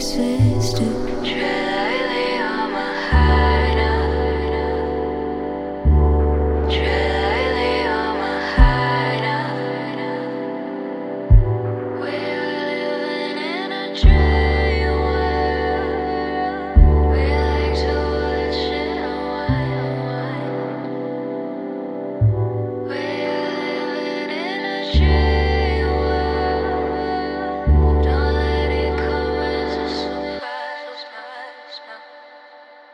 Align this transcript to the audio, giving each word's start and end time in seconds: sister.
sister. 0.00 1.73